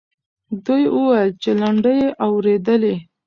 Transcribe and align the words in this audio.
دوی 0.65 0.83
وویل 0.95 1.29
چې 1.41 1.49
لنډۍ 1.61 1.95
یې 2.03 2.09
اورېدلې. 2.25 2.95